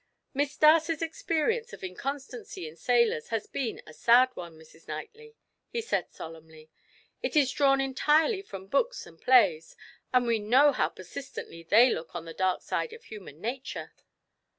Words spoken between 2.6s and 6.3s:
in sailors has been a sad one, Mrs. Knightley," he said